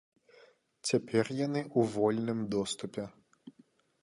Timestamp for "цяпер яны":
0.91-1.61